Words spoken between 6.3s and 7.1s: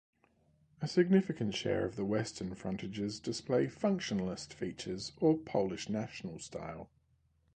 style.